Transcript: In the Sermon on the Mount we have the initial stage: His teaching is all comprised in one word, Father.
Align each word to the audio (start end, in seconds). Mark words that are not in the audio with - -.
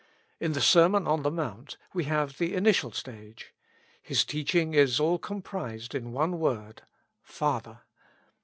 In 0.39 0.53
the 0.53 0.61
Sermon 0.61 1.05
on 1.05 1.21
the 1.21 1.29
Mount 1.29 1.77
we 1.93 2.05
have 2.05 2.39
the 2.39 2.55
initial 2.55 2.91
stage: 2.91 3.53
His 4.01 4.25
teaching 4.25 4.73
is 4.73 4.99
all 4.99 5.19
comprised 5.19 5.93
in 5.93 6.11
one 6.11 6.39
word, 6.39 6.81
Father. 7.21 7.81